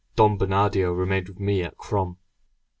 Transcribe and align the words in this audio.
Don 0.15 0.35
Bernardino 0.35 0.93
remained 0.93 1.29
with 1.29 1.39
me 1.39 1.61
at 1.61 1.77
Crom. 1.77 2.17